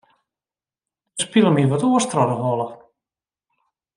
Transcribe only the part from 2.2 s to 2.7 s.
de holle.